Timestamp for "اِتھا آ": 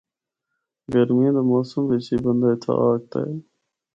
2.51-2.87